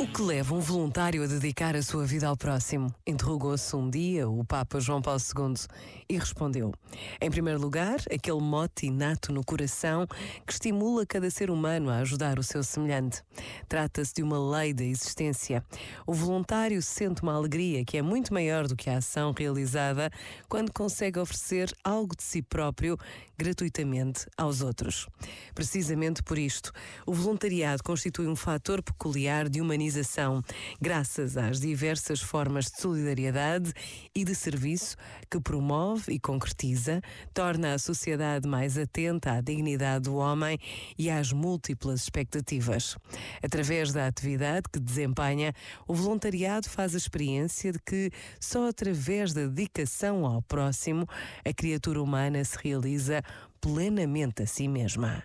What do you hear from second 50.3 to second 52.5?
próximo a criatura humana